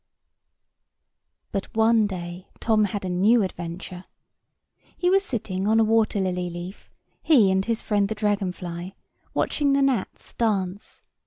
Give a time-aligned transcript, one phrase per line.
[1.51, 4.05] But one day Tom had a new adventure.
[4.97, 6.89] He was sitting on a water lily leaf,
[7.21, 8.95] he and his friend the dragon fly,
[9.35, 11.03] watching the gnats dance.